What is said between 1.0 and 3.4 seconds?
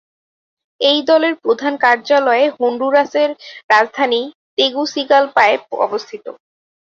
দলের প্রধান কার্যালয় হন্ডুরাসের